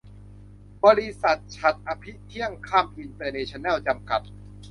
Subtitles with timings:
[0.85, 4.21] บริษัท ฉัตรอภิเที่ยงค่ำอินเตอร์เนชั่นแนล จำกัด